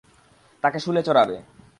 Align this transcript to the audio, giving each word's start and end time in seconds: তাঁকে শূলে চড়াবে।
তাঁকে 0.63 0.79
শূলে 0.79 1.01
চড়াবে। 1.03 1.37